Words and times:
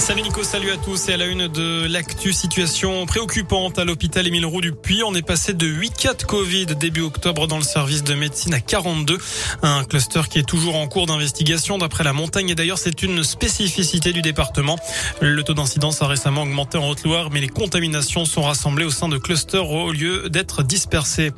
Salut 0.00 0.22
Nico, 0.22 0.42
salut 0.42 0.70
à 0.70 0.78
tous 0.78 1.10
et 1.10 1.12
à 1.12 1.18
la 1.18 1.26
une 1.26 1.46
de 1.46 1.86
l'actu 1.86 2.32
situation 2.32 3.04
préoccupante 3.04 3.78
à 3.78 3.84
l'hôpital 3.84 4.26
Émile 4.26 4.46
Roux 4.46 4.62
du 4.62 4.72
Puy. 4.72 5.02
On 5.04 5.14
est 5.14 5.22
passé 5.22 5.52
de 5.52 5.66
8 5.66 5.92
cas 5.94 6.14
de 6.14 6.22
Covid 6.22 6.66
début 6.66 7.02
octobre 7.02 7.46
dans 7.46 7.58
le 7.58 7.62
service 7.62 8.02
de 8.02 8.14
médecine 8.14 8.54
à 8.54 8.60
42. 8.60 9.18
Un 9.62 9.84
cluster 9.84 10.22
qui 10.30 10.38
est 10.38 10.48
toujours 10.48 10.76
en 10.76 10.88
cours 10.88 11.04
d'investigation 11.04 11.76
d'après 11.76 12.02
la 12.02 12.14
montagne 12.14 12.48
et 12.48 12.54
d'ailleurs 12.54 12.78
c'est 12.78 13.02
une 13.02 13.22
spécificité 13.22 14.14
du 14.14 14.22
département. 14.22 14.78
Le 15.20 15.42
taux 15.42 15.52
d'incidence 15.52 16.00
a 16.00 16.06
récemment 16.06 16.42
augmenté 16.42 16.78
en 16.78 16.88
Haute-Loire 16.88 17.28
mais 17.30 17.40
les 17.40 17.48
contaminations 17.48 18.24
sont 18.24 18.42
rassemblées 18.42 18.86
au 18.86 18.90
sein 18.90 19.08
de 19.08 19.18
clusters 19.18 19.70
au 19.70 19.92
lieu 19.92 20.30
d'être 20.30 20.62
dispersées. 20.62 21.32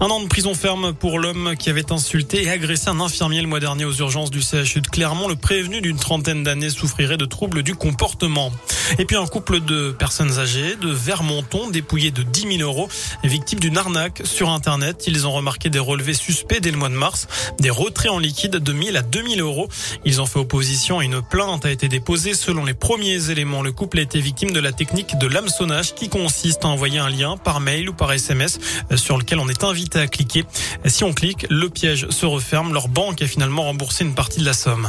Un 0.00 0.06
an 0.06 0.20
de 0.20 0.26
prison 0.26 0.54
ferme 0.54 0.92
pour 0.92 1.20
l'homme 1.20 1.54
qui 1.56 1.70
avait 1.70 1.92
insulté 1.92 2.42
et 2.42 2.50
agressé 2.50 2.88
un 2.88 2.98
infirmier 2.98 3.42
le 3.42 3.48
mois 3.48 3.60
dernier 3.60 3.84
aux 3.84 3.94
urgences 3.94 4.30
du 4.30 4.40
CHU 4.40 4.80
de 4.80 4.88
Clermont. 4.88 5.28
Le 5.28 5.36
prévenu 5.36 5.80
d'une 5.80 5.98
trentaine 5.98 6.42
d'années 6.42 6.70
souffrirait 6.70 7.16
de 7.16 7.24
troubles 7.24 7.62
du 7.62 7.76
comportement 7.76 8.07
et 8.98 9.04
puis 9.04 9.16
un 9.16 9.26
couple 9.26 9.60
de 9.60 9.90
personnes 9.90 10.38
âgées 10.38 10.76
de 10.76 10.88
Vermonton 10.90 11.70
dépouillé 11.70 12.10
de 12.10 12.22
10 12.22 12.58
000 12.58 12.62
euros, 12.62 12.88
victimes 13.22 13.60
d'une 13.60 13.76
arnaque 13.76 14.22
sur 14.24 14.48
Internet. 14.48 15.04
Ils 15.06 15.26
ont 15.26 15.32
remarqué 15.32 15.68
des 15.68 15.78
relevés 15.78 16.14
suspects 16.14 16.60
dès 16.60 16.70
le 16.70 16.78
mois 16.78 16.88
de 16.88 16.94
mars, 16.94 17.28
des 17.58 17.70
retraits 17.70 18.10
en 18.10 18.18
liquide 18.18 18.56
de 18.56 18.72
1000 18.72 18.96
à 18.96 19.02
2000 19.02 19.40
euros. 19.40 19.68
Ils 20.04 20.20
ont 20.20 20.26
fait 20.26 20.38
opposition 20.38 21.02
et 21.02 21.04
une 21.04 21.20
plainte 21.22 21.66
a 21.66 21.70
été 21.70 21.88
déposée. 21.88 22.34
Selon 22.34 22.64
les 22.64 22.74
premiers 22.74 23.30
éléments, 23.30 23.62
le 23.62 23.72
couple 23.72 23.98
a 23.98 24.02
été 24.02 24.20
victime 24.20 24.52
de 24.52 24.60
la 24.60 24.72
technique 24.72 25.18
de 25.18 25.26
l'hameçonnage 25.26 25.94
qui 25.94 26.08
consiste 26.08 26.64
à 26.64 26.68
envoyer 26.68 26.98
un 26.98 27.10
lien 27.10 27.36
par 27.36 27.60
mail 27.60 27.90
ou 27.90 27.92
par 27.92 28.12
SMS 28.12 28.58
sur 28.96 29.18
lequel 29.18 29.38
on 29.38 29.48
est 29.48 29.64
invité 29.64 29.98
à 29.98 30.06
cliquer. 30.06 30.44
Si 30.86 31.04
on 31.04 31.12
clique, 31.12 31.46
le 31.50 31.68
piège 31.68 32.08
se 32.08 32.26
referme. 32.26 32.72
Leur 32.72 32.88
banque 32.88 33.22
a 33.22 33.26
finalement 33.26 33.64
remboursé 33.64 34.04
une 34.04 34.14
partie 34.14 34.40
de 34.40 34.46
la 34.46 34.54
somme. 34.54 34.88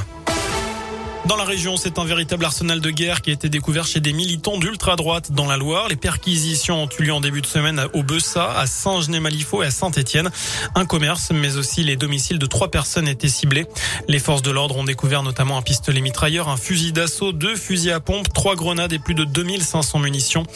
Dans 1.30 1.36
la 1.36 1.44
région, 1.44 1.78
c'est 1.78 2.00
un 2.00 2.06
véritable 2.06 2.44
arsenal 2.44 2.82
de 2.82 2.90
guerre 2.90 3.22
qui 3.22 3.30
a 3.30 3.34
été 3.34 3.50
découvert 3.50 3.86
chez 3.86 4.00
des 4.00 4.14
militants 4.14 4.58
d'ultra-droite 4.58 5.32
dans 5.32 5.46
la 5.46 5.58
Loire. 5.58 5.88
Les 5.88 5.96
perquisitions 5.96 6.82
ont 6.82 6.90
eu 6.98 7.04
lieu 7.04 7.14
en 7.14 7.22
début 7.22 7.42
de 7.42 7.46
semaine 7.46 7.86
au 7.94 8.02
Bessa, 8.02 8.52
à 8.58 8.66
Saint-Gené-Malifaux 8.66 9.62
et 9.62 9.68
à 9.68 9.70
Saint-Étienne. 9.70 10.32
Un 10.74 10.86
commerce, 10.86 11.30
mais 11.32 11.56
aussi 11.56 11.84
les 11.84 11.98
domiciles 11.98 12.40
de 12.40 12.48
trois 12.48 12.72
personnes 12.72 13.08
étaient 13.08 13.28
ciblés. 13.28 13.68
Les 14.08 14.18
forces 14.18 14.42
de 14.42 14.50
l'ordre 14.50 14.76
ont 14.76 14.84
découvert 14.84 15.22
notamment 15.22 15.56
un 15.56 15.62
pistolet 15.62 16.02
mitrailleur, 16.02 16.50
un 16.50 16.58
fusil 16.58 16.94
d'assaut, 16.94 17.32
deux 17.32 17.56
fusils 17.56 17.92
à 17.92 18.00
pompe, 18.00 18.34
trois 18.34 18.56
grenades 18.56 18.92
et 18.92 18.98
plus 18.98 19.14
de 19.14 19.24
2500 19.24 20.00
munitions. 20.00 20.48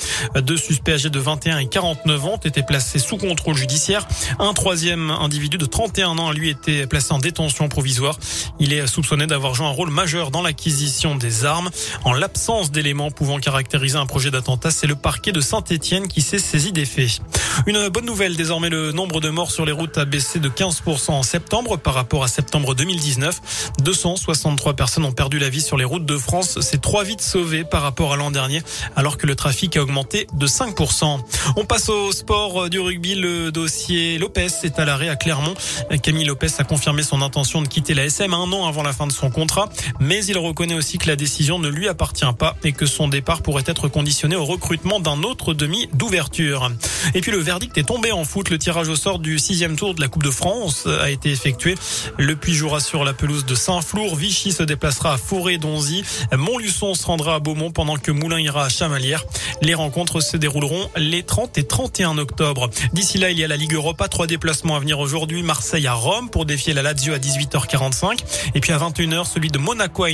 Deux 0.42 0.58
suspects 0.58 0.94
âgés 0.94 1.12
de 1.12 1.20
21 1.20 1.60
et 1.60 1.68
49 1.68 2.26
ans 2.26 2.40
été 2.44 2.64
placés 2.64 2.98
sous 2.98 3.18
contrôle 3.18 3.56
judiciaire. 3.56 4.08
Un 4.40 4.54
troisième 4.54 5.12
individu 5.12 5.60
de 5.60 5.68
31 5.68 6.18
ans 6.18 6.30
a 6.30 6.34
lui 6.34 6.50
été 6.50 6.88
placé 6.88 7.14
en 7.14 7.20
détention 7.20 7.70
provisoire. 7.70 8.18
Il 8.60 8.74
est 8.74 8.88
soupçonné 8.88 9.28
d'avoir 9.28 9.54
joué 9.54 9.68
un 9.68 9.70
rôle 9.70 9.92
majeur 9.92 10.32
dans 10.32 10.42
la 10.42 10.52
l'acquisition 10.64 11.16
des 11.16 11.44
armes. 11.44 11.70
En 12.06 12.14
l'absence 12.14 12.72
d'éléments 12.72 13.12
pouvant 13.12 13.38
caractériser 13.38 13.98
un 13.98 14.06
projet 14.06 14.32
d'attentat, 14.32 14.72
c'est 14.72 14.88
le 14.88 14.96
parquet 14.96 15.34
de 15.34 15.42
Saint-Etienne 15.42 16.08
qui 16.08 16.22
s'est 16.22 16.40
saisi 16.40 16.72
des 16.72 16.86
faits. 16.86 17.20
Une 17.68 17.90
bonne 17.90 18.06
nouvelle, 18.06 18.38
désormais 18.38 18.70
le 18.70 18.94
nombre 18.94 19.20
de 19.20 19.30
morts 19.30 19.52
sur 19.52 19.66
les 19.66 19.74
routes 19.74 19.98
a 19.98 20.06
baissé 20.06 20.40
de 20.40 20.48
15% 20.48 21.12
en 21.12 21.24
septembre 21.24 21.78
par 21.78 21.94
rapport 21.94 22.24
à 22.24 22.30
septembre 22.30 22.76
2019. 22.76 23.74
263 23.84 24.74
personnes 24.74 25.04
ont 25.04 25.12
perdu 25.12 25.38
la 25.38 25.50
vie 25.50 25.62
sur 25.62 25.76
les 25.76 25.84
routes 25.84 26.06
de 26.06 26.18
France. 26.18 26.58
C'est 26.62 26.80
trois 26.82 27.04
vies 27.04 27.18
sauvées 27.20 27.66
par 27.66 27.82
rapport 27.82 28.14
à 28.14 28.16
l'an 28.16 28.32
dernier, 28.32 28.62
alors 28.96 29.18
que 29.18 29.28
le 29.28 29.36
trafic 29.36 29.76
a 29.76 29.82
augmenté 29.82 30.28
de 30.34 30.48
5%. 30.48 31.20
On 31.58 31.66
passe 31.66 31.90
au 31.90 32.14
sport 32.14 32.70
du 32.70 32.80
rugby. 32.80 33.16
Le 33.16 33.52
dossier 33.52 34.18
Lopez 34.18 34.48
est 34.64 34.80
à 34.80 34.86
l'arrêt 34.86 35.10
à 35.10 35.18
Clermont. 35.18 35.56
Camille 36.02 36.26
Lopez 36.26 36.48
a 36.58 36.64
confirmé 36.64 37.04
son 37.04 37.22
intention 37.22 37.62
de 37.62 37.68
quitter 37.68 37.94
la 37.94 38.06
SM 38.06 38.34
un 38.34 38.52
an 38.54 38.66
avant 38.66 38.84
la 38.84 38.94
fin 38.94 39.08
de 39.08 39.12
son 39.12 39.30
contrat, 39.30 39.68
mais 40.00 40.24
il 40.26 40.38
reconnaît 40.54 40.76
aussi 40.76 41.00
que 41.00 41.08
la 41.08 41.16
décision 41.16 41.58
ne 41.58 41.68
lui 41.68 41.88
appartient 41.88 42.32
pas 42.38 42.56
et 42.64 42.74
que 42.74 42.86
son 42.86 43.08
départ 43.08 43.42
pourrait 43.42 43.64
être 43.66 43.88
conditionné 43.88 44.36
au 44.36 44.46
recrutement 44.46 45.00
d'un 45.00 45.24
autre 45.24 45.56
demi 45.56 45.90
d'ouverture. 45.94 46.72
Et 47.16 47.22
puis 47.22 47.32
le 47.32 47.40
verdict 47.40 47.76
est 47.80 47.88
tombé 47.88 48.12
en 48.12 48.24
foot. 48.24 48.52
Le 48.52 48.60
tirage 48.60 48.88
au 48.88 48.96
sort 48.96 49.18
du 49.18 49.40
sixième 49.40 49.76
tour 49.76 49.96
de 49.96 50.02
la 50.02 50.08
Coupe 50.10 50.22
de 50.22 50.30
France 50.30 50.86
a 50.86 51.10
été 51.10 51.32
effectué. 51.32 51.74
Le 52.20 52.36
Puy 52.36 52.54
jouera 52.54 52.82
sur 52.82 53.04
la 53.04 53.14
pelouse 53.14 53.46
de 53.46 53.56
Saint-Flour. 53.56 54.16
Vichy 54.16 54.52
se 54.52 54.62
déplacera 54.62 55.14
à 55.14 55.18
Forêt-Donzy. 55.18 56.04
Montluçon 56.38 56.94
se 56.94 57.08
rendra 57.08 57.34
à 57.34 57.40
Beaumont 57.40 57.72
pendant 57.72 57.98
que 57.98 58.12
Moulin 58.12 58.40
ira 58.40 58.66
à 58.66 58.70
Chamalières. 58.70 59.26
Les 59.64 59.74
rencontres 59.74 60.22
se 60.22 60.38
dérouleront 60.38 60.88
les 60.96 61.24
30 61.24 61.58
et 61.58 61.64
31 61.64 62.20
octobre. 62.20 62.70
D'ici 62.94 63.18
là, 63.18 63.32
il 63.32 63.40
y 63.40 63.44
a 63.44 63.48
la 63.48 63.58
Ligue 63.58 63.74
Europa. 63.74 64.08
Trois 64.08 64.28
déplacements 64.28 64.76
à 64.76 64.80
venir 64.80 65.00
aujourd'hui. 65.00 65.42
Marseille 65.42 65.88
à 65.88 65.94
Rome 65.94 66.30
pour 66.30 66.46
défier 66.46 66.76
la 66.76 66.84
Lazio 66.84 67.16
à 67.16 67.18
18h45. 67.18 68.20
Et 68.54 68.60
puis 68.60 68.72
à 68.72 68.78
21h, 68.78 69.26
celui 69.26 69.50
de 69.50 69.58
Monaco 69.58 70.04
à 70.04 70.12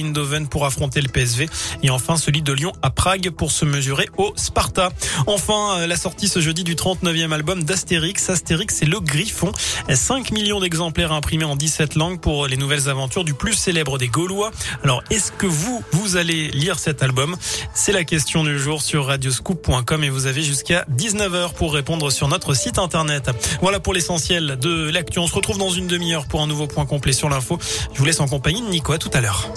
pour 0.50 0.66
affronter 0.66 1.02
le 1.02 1.10
PSV. 1.10 1.50
Et 1.84 1.90
enfin, 1.90 2.18
celui 2.18 2.42
de 2.42 2.54
Lyon 2.54 2.72
à 2.82 2.90
Prague 2.92 3.32
pour 3.32 3.52
se 3.52 3.66
mesurer 3.66 4.08
au 4.18 4.32
Sparta. 4.36 4.92
Enfin, 5.28 5.80
euh, 5.80 5.88
la 5.88 5.98
sortie 5.98 6.28
ce 6.28 6.40
jeudi 6.40 6.64
du 6.64 6.76
39e 6.76 7.32
album 7.32 7.64
d'Astérix. 7.64 8.30
Astérix, 8.30 8.76
c'est 8.76 8.86
le 8.86 9.00
Griffon. 9.00 9.52
5 9.90 10.32
millions 10.32 10.60
d'exemplaires 10.60 11.12
imprimés 11.12 11.46
en 11.46 11.56
17 11.56 11.96
langues 11.96 12.20
pour 12.20 12.48
les 12.48 12.58
nouvelles 12.58 12.90
aventures 12.90 13.24
du 13.24 13.34
plus 13.34 13.54
célèbre 13.54 13.98
des 13.98 14.08
Gaulois. 14.08 14.52
Alors, 14.84 15.04
est-ce 15.10 15.32
que 15.32 15.48
vous, 15.48 15.84
vous 15.92 16.16
allez 16.16 16.50
lire 16.50 16.78
cet 16.78 17.02
album? 17.02 17.36
C'est 17.74 17.92
la 17.92 18.04
question 18.04 18.44
du 18.44 18.60
jour 18.60 18.82
sur 18.82 19.08
radioscoop.com 19.08 20.04
et 20.04 20.10
vous 20.10 20.28
avez 20.28 20.44
jusqu'à 20.44 20.86
19h 20.96 21.54
pour 21.54 21.74
répondre 21.74 22.12
sur 22.12 22.28
notre 22.28 22.54
site 22.54 22.78
internet. 22.78 23.32
Voilà 23.62 23.80
pour 23.80 23.94
l'essentiel 23.94 24.58
de 24.60 24.90
l'actu. 24.90 25.20
On 25.20 25.28
se 25.28 25.34
retrouve 25.34 25.58
dans 25.58 25.72
une 25.72 25.88
demi-heure 25.88 26.28
pour 26.28 26.42
un 26.42 26.48
nouveau 26.48 26.68
point 26.68 26.86
complet 26.86 27.14
sur 27.14 27.30
l'info. 27.30 27.58
Je 27.94 28.00
vous 28.00 28.06
laisse 28.06 28.20
en 28.20 28.28
compagnie 28.28 28.62
de 28.62 28.68
Nico. 28.68 28.94
À 28.94 28.98
tout 28.98 29.12
à 29.14 29.22
l'heure. 29.22 29.50